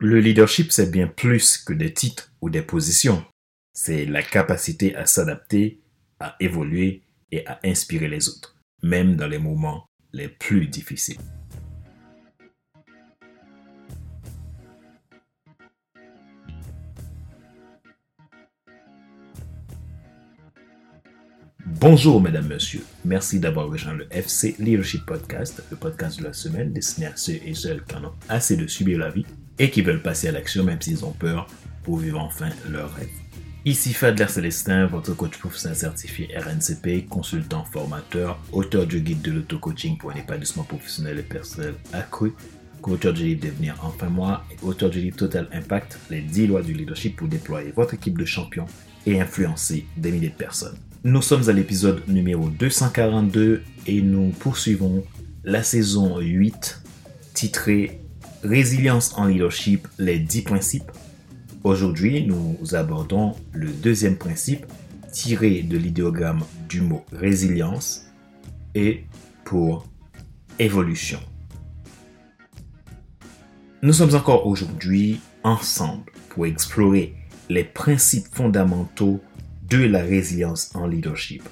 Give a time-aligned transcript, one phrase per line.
[0.00, 3.24] Le leadership, c'est bien plus que des titres ou des positions.
[3.72, 5.80] C'est la capacité à s'adapter,
[6.20, 11.18] à évoluer et à inspirer les autres, même dans les moments les plus difficiles.
[21.80, 22.82] Bonjour mesdames, messieurs.
[23.04, 27.34] Merci d'avoir rejoint le FC Leadership Podcast, le podcast de la semaine destiné à ceux
[27.34, 29.24] et celles qui en ont assez de subir la vie
[29.60, 31.46] et qui veulent passer à l'action même s'ils ont peur
[31.84, 33.06] pour vivre enfin leur rêve.
[33.64, 39.98] Ici Fadler Célestin, votre coach professionnel certifié RNCP, consultant formateur, auteur du guide de l'auto-coaching
[39.98, 42.32] pour un épanouissement professionnel et personnel accru,
[42.82, 46.62] co-auteur du livre Devenir enfin moi et auteur du livre Total Impact, les 10 lois
[46.62, 48.66] du leadership pour déployer votre équipe de champions
[49.06, 50.76] et influencer des milliers de personnes.
[51.04, 55.04] Nous sommes à l'épisode numéro 242 et nous poursuivons
[55.44, 56.82] la saison 8
[57.34, 58.00] titrée
[58.42, 60.90] Résilience en leadership, les 10 principes.
[61.62, 64.66] Aujourd'hui, nous abordons le deuxième principe
[65.12, 68.06] tiré de l'idéogramme du mot résilience
[68.74, 69.04] et
[69.44, 69.86] pour
[70.58, 71.20] évolution.
[73.82, 77.14] Nous sommes encore aujourd'hui ensemble pour explorer
[77.48, 79.20] les principes fondamentaux
[79.68, 81.42] de la résilience en leadership.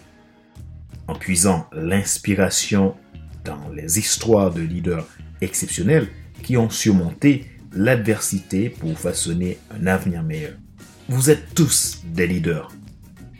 [1.07, 2.97] En puisant l'inspiration
[3.45, 5.07] dans les histoires de leaders
[5.41, 6.09] exceptionnels
[6.43, 10.55] qui ont surmonté l'adversité pour façonner un avenir meilleur.
[11.09, 12.73] Vous êtes tous des leaders,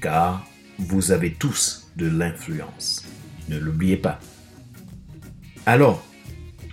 [0.01, 0.47] car
[0.79, 3.05] vous avez tous de l'influence.
[3.49, 4.21] Ne l'oubliez pas.
[5.65, 6.07] Alors,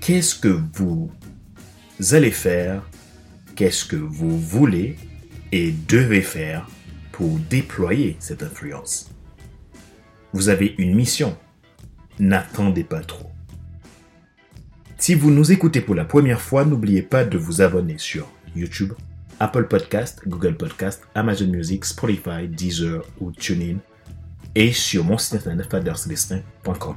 [0.01, 1.09] qu'est-ce que vous
[2.11, 2.83] allez faire,
[3.55, 4.97] qu'est-ce que vous voulez
[5.51, 6.67] et devez faire
[7.13, 9.09] pour déployer cette influence.
[10.33, 11.37] Vous avez une mission.
[12.19, 13.29] N'attendez pas trop.
[14.97, 18.93] Si vous nous écoutez pour la première fois, n'oubliez pas de vous abonner sur YouTube,
[19.39, 23.77] Apple Podcast, Google Podcast, Amazon Music, Spotify, Deezer ou TuneIn
[24.55, 26.95] et sur mon site internet fadercelestin.com.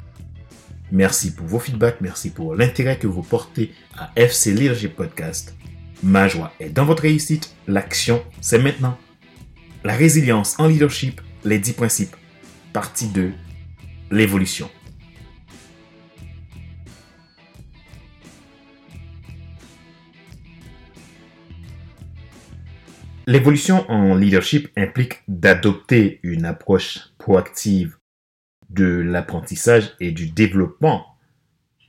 [0.92, 5.54] Merci pour vos feedbacks, merci pour l'intérêt que vous portez à FC Leadership Podcast.
[6.02, 8.96] Ma joie est dans votre réussite, l'action c'est maintenant.
[9.86, 12.16] La résilience en leadership, les 10 principes.
[12.72, 13.32] Partie 2,
[14.10, 14.68] l'évolution.
[23.28, 27.96] L'évolution en leadership implique d'adopter une approche proactive
[28.68, 31.16] de l'apprentissage et du développement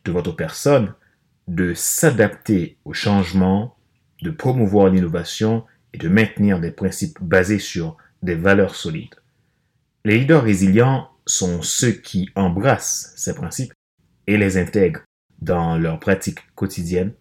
[0.06, 0.94] de votre personne,
[1.47, 3.75] de s'adapter au changement,
[4.22, 5.66] de promouvoir l'innovation
[5.97, 9.16] de maintenir des principes basés sur des valeurs solides.
[10.06, 13.74] Les leaders résilients sont ceux qui embrassent ces principes
[14.28, 15.02] et les intègrent
[15.41, 17.13] dans leur pratique quotidienne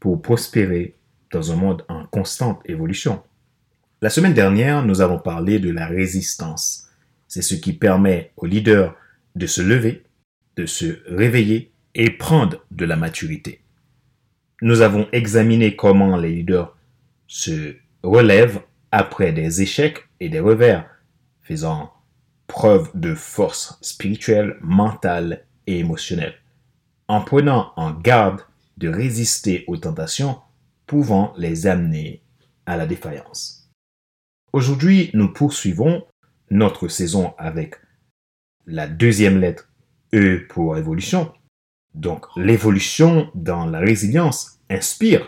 [0.00, 0.96] pour prospérer
[1.32, 3.22] dans un monde en constante évolution.
[4.02, 6.88] La semaine dernière, nous avons parlé de la résistance.
[7.26, 8.94] C'est ce qui permet aux leaders
[9.34, 10.04] de se lever,
[10.56, 13.60] de se réveiller et prendre de la maturité.
[14.60, 16.76] Nous avons examiné comment les leaders
[17.26, 17.74] se
[18.04, 20.88] relève après des échecs et des revers,
[21.42, 21.92] faisant
[22.46, 26.34] preuve de force spirituelle, mentale et émotionnelle,
[27.08, 28.42] en prenant en garde
[28.76, 30.38] de résister aux tentations
[30.86, 32.22] pouvant les amener
[32.66, 33.70] à la défaillance.
[34.52, 36.04] Aujourd'hui, nous poursuivons
[36.50, 37.76] notre saison avec
[38.66, 39.70] la deuxième lettre
[40.14, 41.32] E pour évolution.
[41.94, 45.26] Donc l'évolution dans la résilience inspire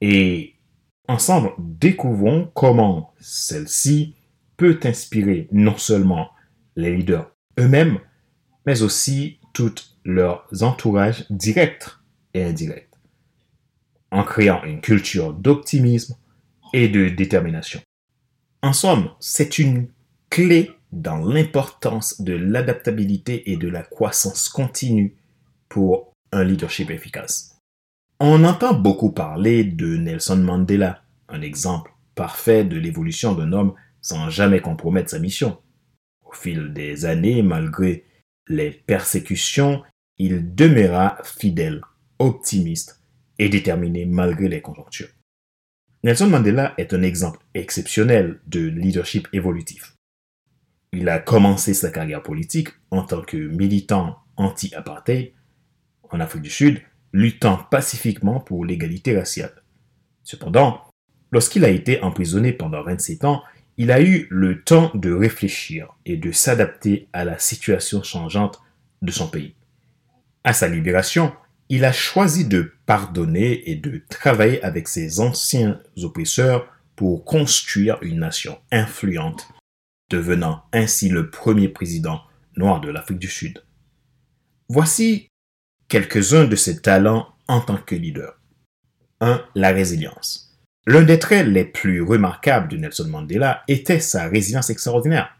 [0.00, 0.54] et
[1.10, 4.14] Ensemble, découvrons comment celle-ci
[4.56, 6.30] peut inspirer non seulement
[6.76, 7.98] les leaders eux-mêmes,
[8.64, 11.88] mais aussi tout leurs entourages directs
[12.32, 12.94] et indirects,
[14.12, 16.14] en créant une culture d'optimisme
[16.72, 17.80] et de détermination.
[18.62, 19.88] En somme, c'est une
[20.30, 25.16] clé dans l'importance de l'adaptabilité et de la croissance continue
[25.68, 27.49] pour un leadership efficace.
[28.22, 33.72] On entend beaucoup parler de Nelson Mandela, un exemple parfait de l'évolution d'un homme
[34.02, 35.58] sans jamais compromettre sa mission.
[36.26, 38.04] Au fil des années, malgré
[38.46, 39.82] les persécutions,
[40.18, 41.80] il demeura fidèle,
[42.18, 43.02] optimiste
[43.38, 45.08] et déterminé malgré les conjonctures.
[46.04, 49.96] Nelson Mandela est un exemple exceptionnel de leadership évolutif.
[50.92, 55.32] Il a commencé sa carrière politique en tant que militant anti-apartheid
[56.10, 59.62] en Afrique du Sud luttant pacifiquement pour l'égalité raciale.
[60.22, 60.82] Cependant,
[61.32, 63.42] lorsqu'il a été emprisonné pendant 27 ans,
[63.76, 68.60] il a eu le temps de réfléchir et de s'adapter à la situation changeante
[69.02, 69.54] de son pays.
[70.44, 71.32] À sa libération,
[71.68, 78.18] il a choisi de pardonner et de travailler avec ses anciens oppresseurs pour construire une
[78.18, 79.48] nation influente,
[80.10, 82.20] devenant ainsi le premier président
[82.56, 83.62] noir de l'Afrique du Sud.
[84.68, 85.29] Voici
[85.90, 88.38] quelques-uns de ses talents en tant que leader.
[89.20, 89.42] 1.
[89.56, 90.56] La résilience.
[90.86, 95.36] L'un des traits les plus remarquables de Nelson Mandela était sa résilience extraordinaire.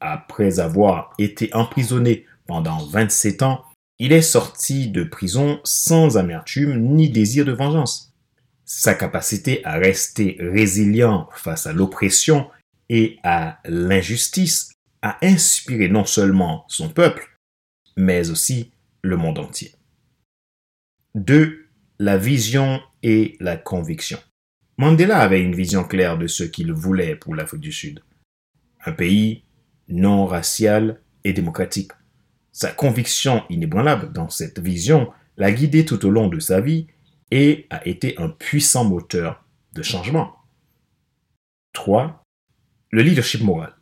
[0.00, 3.64] Après avoir été emprisonné pendant 27 ans,
[3.98, 8.12] il est sorti de prison sans amertume ni désir de vengeance.
[8.64, 12.48] Sa capacité à rester résilient face à l'oppression
[12.88, 14.72] et à l'injustice
[15.02, 17.38] a inspiré non seulement son peuple,
[17.96, 18.72] mais aussi
[19.02, 19.74] le monde entier.
[21.14, 21.66] 2.
[21.98, 24.18] La vision et la conviction.
[24.78, 28.00] Mandela avait une vision claire de ce qu'il voulait pour l'Afrique du Sud.
[28.86, 29.44] Un pays
[29.88, 31.92] non racial et démocratique.
[32.50, 36.86] Sa conviction inébranlable dans cette vision l'a guidé tout au long de sa vie
[37.30, 39.44] et a été un puissant moteur
[39.74, 40.32] de changement.
[41.74, 42.24] 3.
[42.90, 43.76] Le leadership moral.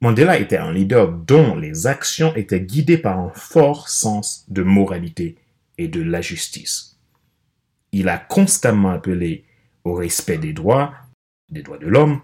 [0.00, 5.38] Mandela était un leader dont les actions étaient guidées par un fort sens de moralité
[5.78, 6.98] et de la justice.
[7.92, 9.44] Il a constamment appelé
[9.84, 10.94] au respect des droits,
[11.50, 12.20] des droits de l'homme,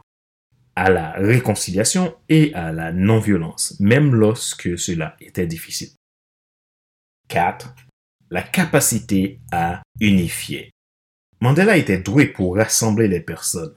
[0.76, 5.90] à la réconciliation et à la non-violence, même lorsque cela était difficile.
[7.28, 7.74] 4.
[8.30, 10.70] La capacité à unifier.
[11.40, 13.74] Mandela était doué pour rassembler les personnes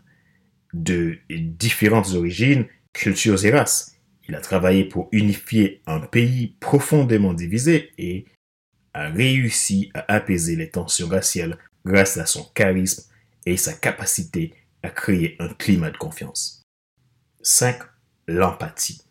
[0.74, 3.96] de différentes origines, cultures et races.
[4.28, 8.26] Il a travaillé pour unifier un pays profondément divisé et
[8.98, 13.04] a réussi à apaiser les tensions raciales grâce à son charisme
[13.46, 16.64] et sa capacité à créer un climat de confiance.
[17.44, 17.78] 5.
[18.28, 19.02] L'empathie.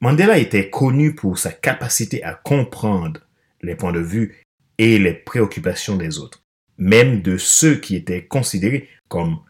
[0.00, 3.20] Mandela était connu pour sa capacité à comprendre
[3.60, 4.40] les points de vue
[4.78, 6.44] et les préoccupations des autres,
[6.78, 9.40] même de ceux qui étaient considérés comme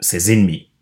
[0.00, 0.72] ses ennemis.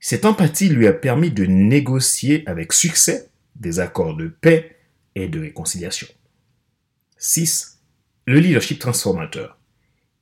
[0.00, 4.76] Cette empathie lui a permis de négocier avec succès des accords de paix
[5.14, 6.06] et de réconciliation.
[7.18, 7.80] 6.
[8.26, 9.58] Le leadership transformateur.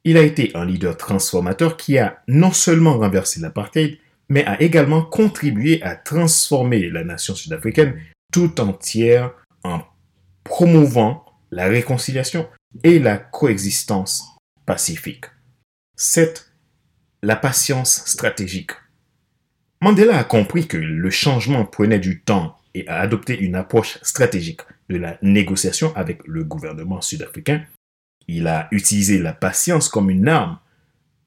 [0.04, 3.98] Il a été un leader transformateur qui a non seulement renversé l'apartheid,
[4.28, 8.00] mais a également contribué à transformer la nation sud-africaine
[8.32, 9.32] tout entière
[9.64, 9.82] en
[10.44, 12.48] promouvant la réconciliation
[12.82, 14.24] et la coexistence
[14.66, 15.26] pacifique.
[15.96, 16.50] 7.
[17.22, 18.72] La patience stratégique.
[19.80, 24.62] Mandela a compris que le changement prenait du temps et a adopté une approche stratégique
[24.88, 27.64] de la négociation avec le gouvernement sud-africain.
[28.28, 30.58] Il a utilisé la patience comme une arme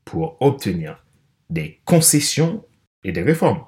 [0.06, 1.04] pour obtenir
[1.50, 2.66] des concessions
[3.04, 3.64] et des réformes.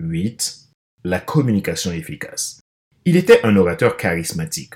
[0.00, 0.68] 8.
[1.04, 2.60] La communication efficace.
[3.04, 4.74] Il était un orateur charismatique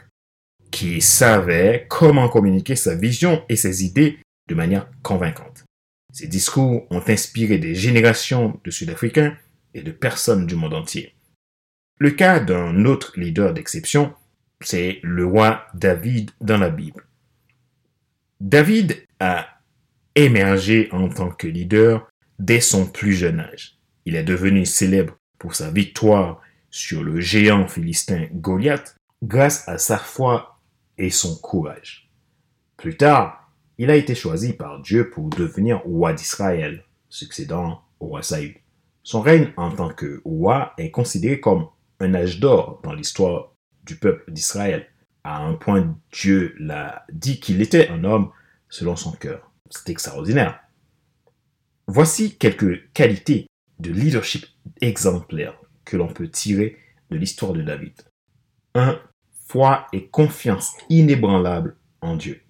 [0.71, 4.19] qui savait comment communiquer sa vision et ses idées
[4.49, 5.65] de manière convaincante.
[6.13, 9.37] Ses discours ont inspiré des générations de Sud-Africains
[9.75, 11.15] et de personnes du monde entier.
[12.01, 14.15] Le cas d'un autre leader d'exception,
[14.61, 17.05] c'est le roi David dans la Bible.
[18.41, 19.49] David a
[20.15, 22.09] émergé en tant que leader
[22.39, 23.79] dès son plus jeune âge.
[24.05, 26.41] Il est devenu célèbre pour sa victoire
[26.71, 30.61] sur le géant philistin Goliath grâce à sa foi
[30.99, 32.09] et son courage.
[32.77, 38.23] Plus tard, il a été choisi par Dieu pour devenir roi d'Israël, succédant au roi
[38.23, 38.55] Saül.
[39.03, 41.67] Son règne en tant que roi est considéré comme
[42.01, 44.87] un âge d'or dans l'histoire du peuple d'Israël.
[45.25, 48.31] À un point, Dieu l'a dit qu'il était un homme
[48.69, 49.51] selon son cœur.
[49.71, 50.61] C'est extraordinaire.
[51.87, 53.47] Voici quelques qualités
[53.79, 54.47] de leadership
[54.81, 56.77] exemplaires que l'on peut tirer
[57.11, 57.95] de l'histoire de David.
[58.75, 58.99] 1.
[59.47, 62.43] Foi et confiance inébranlable en Dieu.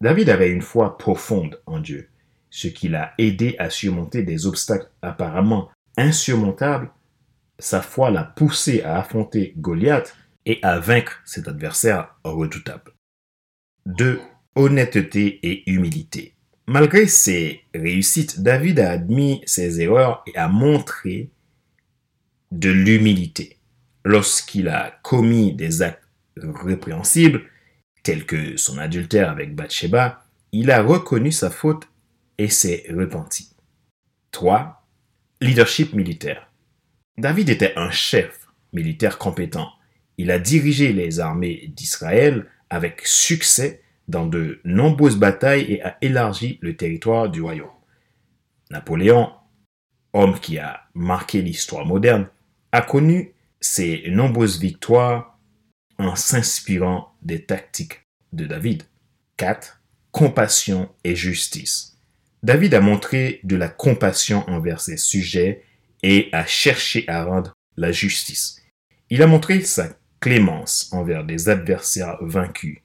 [0.00, 2.08] David avait une foi profonde en Dieu,
[2.50, 6.90] ce qui l'a aidé à surmonter des obstacles apparemment insurmontables.
[7.58, 12.92] Sa foi l'a poussé à affronter Goliath et à vaincre cet adversaire redoutable.
[13.86, 14.20] 2.
[14.56, 16.34] Honnêteté et humilité.
[16.66, 21.30] Malgré ses réussites, David a admis ses erreurs et a montré
[22.50, 23.58] de l'humilité.
[24.04, 27.42] Lorsqu'il a commis des actes répréhensibles,
[28.02, 31.88] tels que son adultère avec Bathsheba, il a reconnu sa faute
[32.38, 33.50] et s'est repenti.
[34.30, 34.86] 3.
[35.40, 36.50] Leadership militaire.
[37.16, 39.70] David était un chef militaire compétent.
[40.18, 46.58] Il a dirigé les armées d'Israël avec succès dans de nombreuses batailles et a élargi
[46.60, 47.70] le territoire du royaume.
[48.70, 49.32] Napoléon,
[50.12, 52.28] homme qui a marqué l'histoire moderne,
[52.72, 55.38] a connu ses nombreuses victoires
[55.98, 58.82] en s'inspirant des tactiques de David.
[59.36, 59.80] 4.
[60.12, 61.96] compassion et justice.
[62.42, 65.64] David a montré de la compassion envers ses sujets
[66.04, 68.62] et a cherché à rendre la justice.
[69.08, 69.88] Il a montré sa
[70.20, 72.80] clémence envers des adversaires vaincus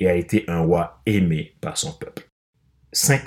[0.00, 2.26] et a été un roi aimé par son peuple.
[2.90, 3.22] 5.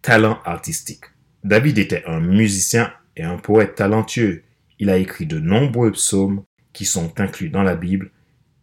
[0.00, 1.04] Talent artistique.
[1.44, 4.42] David était un musicien et un poète talentueux.
[4.78, 8.10] Il a écrit de nombreux psaumes qui sont inclus dans la Bible,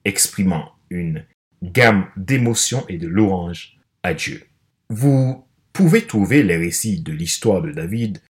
[0.06, 1.24] exprimant une
[1.62, 4.42] gamme d'émotions et de louanges à Dieu.
[4.90, 8.24] Vous pouvez trouver les récits de l'histoire de David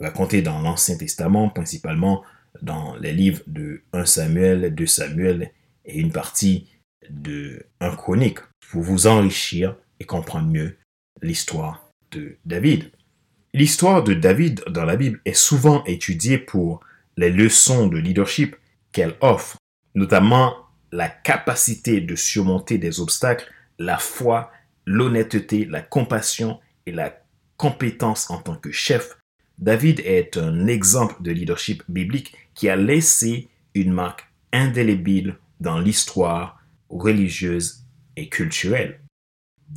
[0.00, 2.22] racontés dans l'Ancien Testament, principalement
[2.62, 5.52] dans les livres de 1 Samuel, 2 Samuel
[5.84, 6.68] et une partie
[7.10, 8.38] de 1 Chronique,
[8.70, 10.76] pour vous enrichir et comprendre mieux
[11.22, 12.90] l'histoire de David.
[13.52, 16.80] L'histoire de David dans la Bible est souvent étudiée pour
[17.16, 18.56] les leçons de leadership
[18.92, 19.56] qu'elle offre,
[19.94, 20.56] notamment
[20.90, 24.50] la capacité de surmonter des obstacles, la foi,
[24.86, 27.16] l'honnêteté, la compassion et la
[27.56, 29.16] compétence en tant que chef.
[29.58, 36.60] David est un exemple de leadership biblique qui a laissé une marque indélébile dans l'histoire
[36.88, 37.84] religieuse
[38.16, 39.00] et culturelle.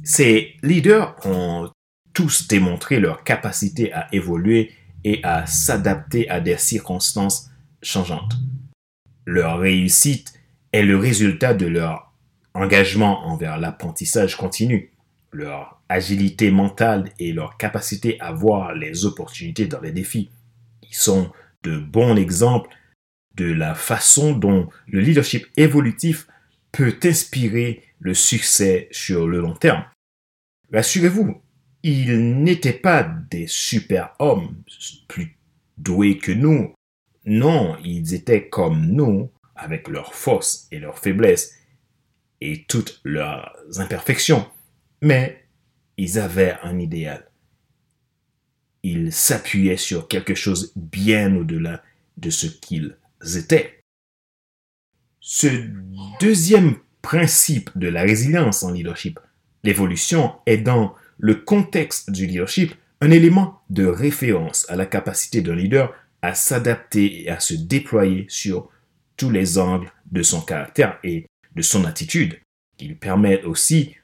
[0.04, 1.72] Ces leaders ont
[2.14, 4.72] tous démontré leur capacité à évoluer
[5.04, 7.50] et à s'adapter à des circonstances
[7.82, 8.36] changeantes.
[9.26, 10.34] Leur réussite
[10.74, 12.12] est le résultat de leur
[12.54, 14.92] engagement envers l'apprentissage continu,
[15.90, 20.30] agilité mentale et leur capacité à voir les opportunités dans les défis.
[20.84, 21.32] Ils sont
[21.64, 22.70] de bons exemples
[23.36, 26.28] de la façon dont le leadership évolutif
[26.72, 29.86] peut inspirer le succès sur le long terme.
[30.74, 31.42] Rassurez-vous,
[31.84, 34.56] ils n'étaient pas des super-hommes
[35.08, 35.38] plus
[35.78, 36.74] doués que nous.
[37.26, 41.54] Non, ils étaient comme nous, avec leurs forces et leurs faiblesses
[42.42, 44.48] et toutes leurs imperfections.
[45.02, 45.47] Mais
[45.98, 47.30] ils avaient un idéal.
[48.84, 51.84] Ils s'appuyaient sur quelque chose bien au-delà
[52.18, 52.98] de ce qu'ils
[53.36, 53.80] étaient.
[55.20, 55.48] Ce
[56.22, 59.20] deuxième principe de la résilience en leadership,
[59.64, 65.56] l'évolution, est dans le contexte du leadership un élément de référence à la capacité d'un
[65.56, 68.70] leader à s'adapter et à se déployer sur
[69.18, 71.26] tous les angles de son caractère et
[71.56, 72.40] de son attitude.
[72.80, 73.96] Il permet aussi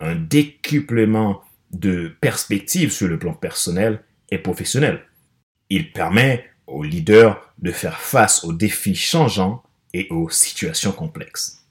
[0.00, 5.02] un décuplement de perspectives sur le plan personnel et professionnel.
[5.70, 9.62] Il permet au leader de faire face aux défis changeants
[9.92, 11.64] et aux situations complexes.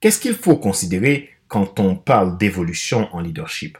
[0.00, 3.78] Qu'est-ce qu'il faut considérer quand on parle d'évolution en leadership?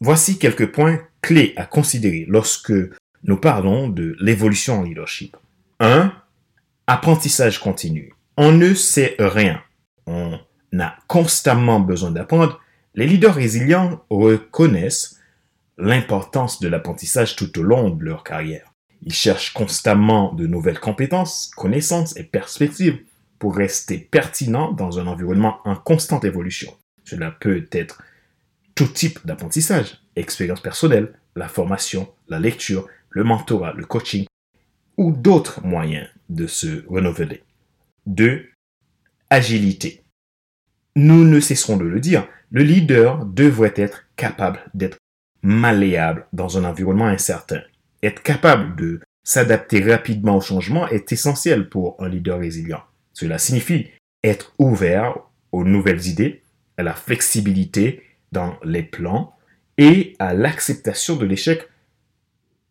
[0.00, 2.72] Voici quelques points clés à considérer lorsque
[3.22, 5.36] nous parlons de l'évolution en leadership.
[5.80, 6.12] 1.
[6.86, 8.12] Apprentissage continu.
[8.36, 9.62] On ne sait rien.
[10.80, 12.60] A constamment besoin d'apprendre.
[12.94, 15.20] Les leaders résilients reconnaissent
[15.78, 18.72] l'importance de l'apprentissage tout au long de leur carrière.
[19.02, 23.00] Ils cherchent constamment de nouvelles compétences, connaissances et perspectives
[23.38, 26.72] pour rester pertinents dans un environnement en constante évolution.
[27.04, 28.02] Cela peut être
[28.74, 34.26] tout type d'apprentissage, expérience personnelle, la formation, la lecture, le mentorat, le coaching
[34.96, 37.42] ou d'autres moyens de se renouveler.
[38.06, 38.46] 2.
[39.30, 40.03] Agilité.
[40.96, 44.98] Nous ne cesserons de le dire, le leader devrait être capable d'être
[45.42, 47.60] malléable dans un environnement incertain.
[48.02, 52.82] Être capable de s'adapter rapidement au changement est essentiel pour un leader résilient.
[53.12, 53.88] Cela signifie
[54.22, 55.18] être ouvert
[55.52, 56.42] aux nouvelles idées,
[56.76, 59.36] à la flexibilité dans les plans
[59.78, 61.68] et à l'acceptation de l'échec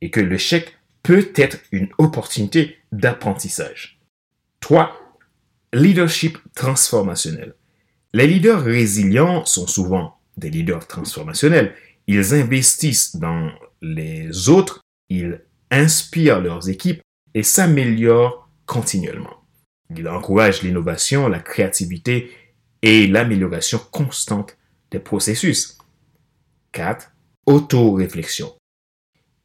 [0.02, 4.00] et que l'échec peut être une opportunité d'apprentissage.
[4.62, 4.98] 3.
[5.74, 7.54] Leadership transformationnel.
[8.16, 11.74] Les leaders résilients sont souvent des leaders transformationnels.
[12.06, 13.52] Ils investissent dans
[13.82, 15.42] les autres, ils
[15.72, 17.02] inspirent leurs équipes
[17.34, 19.44] et s'améliorent continuellement.
[19.90, 22.30] Ils encouragent l'innovation, la créativité
[22.84, 24.58] et l'amélioration constante
[24.92, 25.80] des processus.
[26.74, 27.12] 4.
[27.48, 28.54] Auto-réflexion.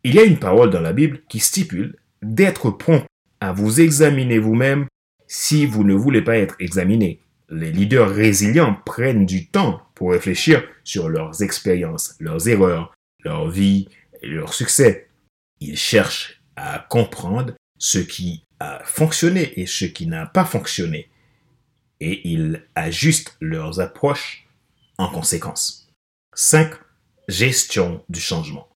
[0.04, 3.06] Il y a une parole dans la Bible qui stipule d'être prompt
[3.40, 4.86] à vous examiner vous-même
[5.26, 7.20] si vous ne voulez pas être examiné.
[7.50, 13.88] Les leaders résilients prennent du temps pour réfléchir sur leurs expériences, leurs erreurs, leur vie
[14.22, 15.08] et leurs succès.
[15.60, 21.08] Ils cherchent à comprendre ce qui a fonctionné et ce qui n'a pas fonctionné.
[22.00, 24.46] Et ils ajustent leurs approches
[24.98, 25.88] en conséquence.
[26.34, 26.74] 5.
[27.28, 28.68] Gestion du changement.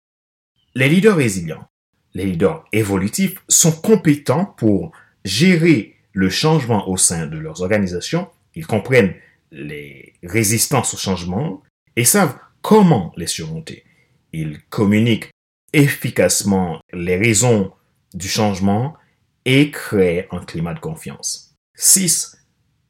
[0.74, 1.68] Les leaders résilients,
[2.14, 4.92] les leaders évolutifs sont compétents pour
[5.24, 8.28] gérer le changement au sein de leurs organisations.
[8.54, 9.14] Ils comprennent
[9.50, 11.62] les résistances au changement
[11.96, 13.84] et savent comment les surmonter.
[14.32, 15.30] Ils communiquent
[15.72, 17.72] efficacement les raisons
[18.14, 18.96] du changement
[19.44, 21.54] et créent un climat de confiance.
[21.76, 22.36] 6.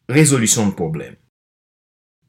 [0.08, 1.16] Résolution de problèmes.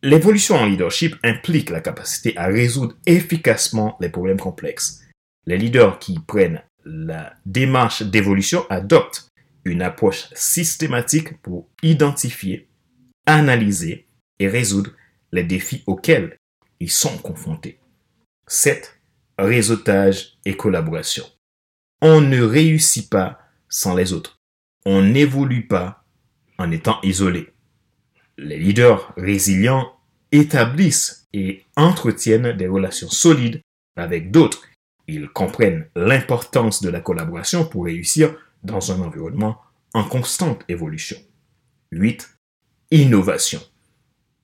[0.02, 5.02] L'évolution en leadership implique la capacité à résoudre efficacement les problèmes complexes.
[5.46, 9.30] Les leaders qui prennent la démarche d'évolution adoptent
[9.66, 12.68] une approche systématique pour identifier,
[13.25, 14.06] analyser
[14.39, 14.92] et résoudre
[15.32, 16.38] les défis auxquels
[16.80, 17.80] ils sont confrontés.
[18.48, 19.00] 7.
[19.38, 21.25] Réseautage et collaboration.
[22.01, 23.39] On ne réussit pas
[23.70, 24.39] sans les autres.
[24.86, 26.03] On n'évolue pas
[26.58, 27.53] en étant isolé.
[28.38, 29.94] Les leaders résilients
[30.32, 33.62] établissent et entretiennent des relations solides
[33.96, 34.63] avec d'autres.
[35.08, 39.60] Ils comprennent l'importance de la collaboration pour réussir dans un environnement
[39.94, 41.18] en constante évolution.
[41.92, 42.33] 8.
[42.93, 43.59] Innovation.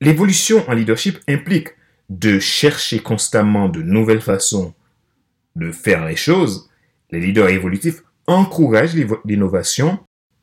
[0.02, 1.68] L'évolution en leadership implique
[2.10, 4.74] de chercher constamment de nouvelles façons
[5.56, 6.68] de faire les choses.
[7.12, 10.00] Les leaders évolutifs encouragent l'innovation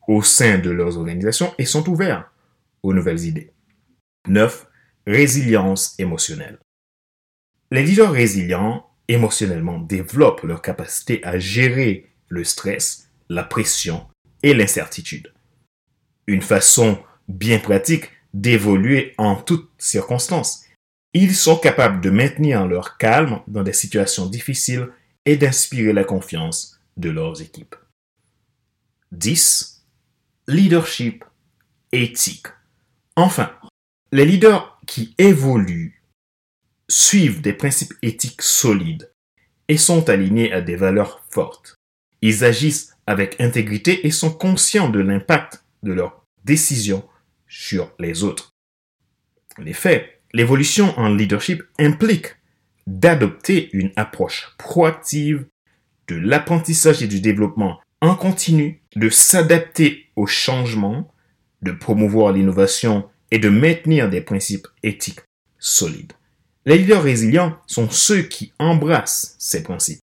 [0.07, 2.31] au sein de leurs organisations et sont ouverts
[2.85, 3.51] aux nouvelles idées.
[4.29, 4.69] 9.
[5.09, 6.61] Résilience émotionnelle.
[7.73, 14.07] Les leaders résilients émotionnellement développent leur capacité à gérer le stress, la pression
[14.45, 15.33] et l'incertitude.
[16.29, 20.65] Une façon bien pratique d'évoluer en toutes circonstances.
[21.15, 24.89] Ils sont capables de maintenir leur calme dans des situations difficiles
[25.25, 27.75] et d'inspirer la confiance de leurs équipes.
[29.13, 29.85] 10.
[30.49, 31.25] Leadership
[31.93, 32.47] éthique.
[33.17, 33.51] Enfin,
[34.13, 36.03] les leaders qui évoluent
[36.89, 39.11] suivent des principes éthiques solides
[39.69, 41.75] et sont alignés à des valeurs fortes.
[42.23, 47.05] Ils agissent avec intégrité et sont conscients de l'impact de leurs décisions
[47.59, 48.55] sur les autres.
[49.59, 52.37] En effet, l'évolution en leadership implique
[52.87, 55.47] d'adopter une approche proactive
[56.09, 61.13] de l'apprentissage et du développement en continu, de s'adapter aux changements,
[61.63, 65.23] de promouvoir l'innovation et de maintenir des principes éthiques
[65.59, 66.13] solides.
[66.67, 70.01] Les leaders résilients sont ceux qui embrassent ces principes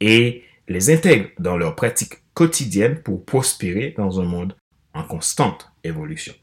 [0.00, 4.56] et les intègrent dans leur pratique quotidienne pour prospérer dans un monde
[4.92, 6.34] en constante évolution.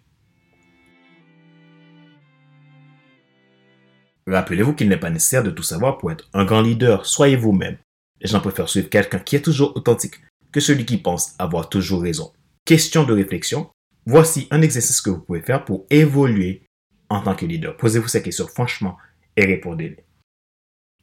[4.27, 7.05] Rappelez-vous qu'il n'est pas nécessaire de tout savoir pour être un grand leader.
[7.05, 7.77] Soyez vous-même.
[8.19, 12.01] Les gens préfèrent suivre quelqu'un qui est toujours authentique que celui qui pense avoir toujours
[12.01, 12.33] raison.
[12.65, 13.69] Question de réflexion.
[14.05, 16.63] Voici un exercice que vous pouvez faire pour évoluer
[17.09, 17.77] en tant que leader.
[17.77, 18.97] Posez-vous ces questions franchement
[19.37, 20.03] et répondez-les.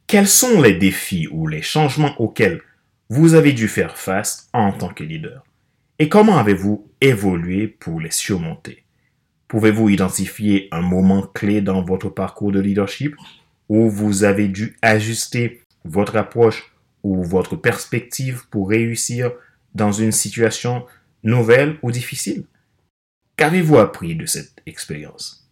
[0.07, 2.61] Quels sont les défis ou les changements auxquels
[3.09, 5.43] vous avez dû faire face en tant que leader?
[5.97, 8.84] Et comment avez-vous évolué pour les surmonter?
[9.47, 13.15] Pouvez-vous identifier un moment clé dans votre parcours de leadership
[13.69, 19.31] où vous avez dû ajuster votre approche ou votre perspective pour réussir
[19.75, 20.85] dans une situation
[21.23, 22.45] nouvelle ou difficile?
[23.37, 25.47] Qu'avez-vous appris de cette expérience?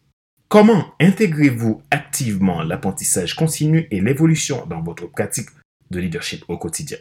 [0.48, 5.50] Comment intégrez-vous activement l'apprentissage continu et l'évolution dans votre pratique
[5.92, 6.98] de leadership au quotidien?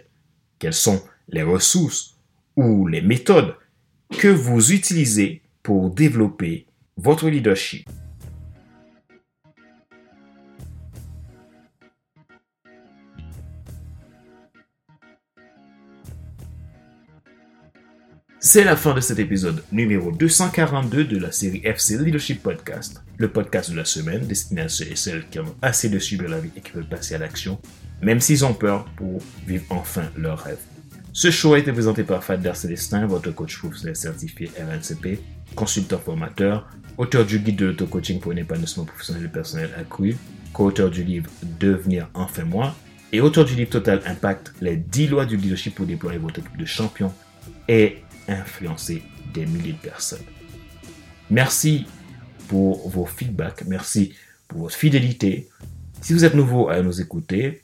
[0.58, 2.16] Quelles sont les ressources
[2.56, 3.54] ou les méthodes
[4.10, 7.88] que vous utilisez pour développer votre leadership.
[18.44, 23.28] C'est la fin de cet épisode numéro 242 de la série FC Leadership Podcast, le
[23.28, 26.40] podcast de la semaine destiné à ceux et celles qui ont assez de subir la
[26.40, 27.60] vie et qui veulent passer à l'action,
[28.02, 30.58] même s'ils ont peur pour vivre enfin leur rêve.
[31.14, 35.20] Ce show a été présenté par Fadler Célestin, votre coach professionnel certifié RNCP,
[35.54, 40.16] consultant formateur, auteur du guide de l'auto-coaching pour un épanouissement professionnel et personnel accru,
[40.52, 42.74] co-auteur du livre Devenir enfin moi,
[43.12, 46.56] et auteur du livre Total Impact, les 10 lois du leadership pour déployer votre équipe
[46.56, 47.12] de champions
[47.68, 49.02] et influencer
[49.34, 50.24] des milliers de personnes.
[51.30, 51.86] Merci
[52.48, 54.14] pour vos feedbacks, merci
[54.48, 55.48] pour votre fidélité.
[56.00, 57.62] Si vous êtes nouveau à nous écouter,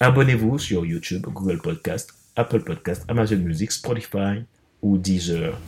[0.00, 4.44] abonnez-vous sur YouTube, Google Podcast, Apple Podcast, Amazon Music, Spotify
[4.82, 5.58] ou Deezer.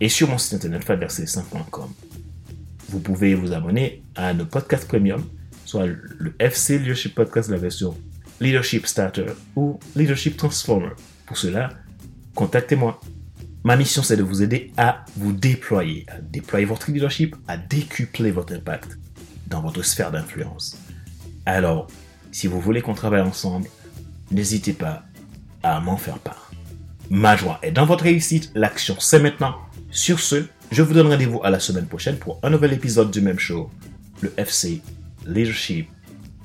[0.00, 1.90] Et sur mon site internet faderc5.com.
[2.92, 5.24] Vous pouvez vous abonner à nos podcasts premium,
[5.64, 7.96] soit le FC Leadership Podcast, la version
[8.38, 10.90] Leadership Starter ou Leadership Transformer.
[11.24, 11.70] Pour cela,
[12.34, 13.00] contactez-moi.
[13.64, 18.30] Ma mission, c'est de vous aider à vous déployer, à déployer votre leadership, à décupler
[18.30, 18.98] votre impact
[19.46, 20.76] dans votre sphère d'influence.
[21.46, 21.86] Alors,
[22.30, 23.68] si vous voulez qu'on travaille ensemble,
[24.30, 25.04] n'hésitez pas
[25.62, 26.50] à m'en faire part.
[27.08, 29.56] Ma joie est dans votre réussite, l'action c'est maintenant.
[29.90, 33.20] Sur ce, je vous donne rendez-vous à la semaine prochaine pour un nouvel épisode du
[33.20, 33.70] même show,
[34.22, 34.80] le FC
[35.26, 35.88] Leadership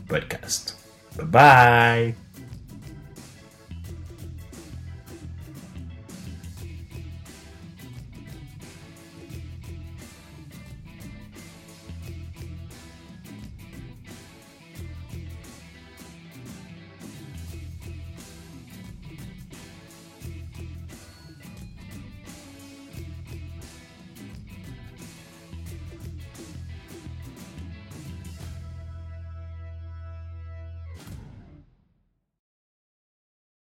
[0.07, 0.77] podcast.
[1.15, 2.26] Bye bye.